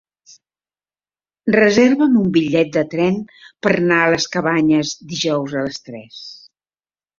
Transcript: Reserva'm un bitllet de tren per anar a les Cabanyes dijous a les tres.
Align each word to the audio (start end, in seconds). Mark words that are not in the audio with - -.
Reserva'm 1.55 2.15
un 2.21 2.31
bitllet 2.39 2.73
de 2.79 2.83
tren 2.95 3.21
per 3.67 3.75
anar 3.75 4.01
a 4.01 4.09
les 4.15 4.27
Cabanyes 4.39 4.97
dijous 5.15 5.57
a 5.63 5.67
les 5.69 5.81
tres. 5.91 6.27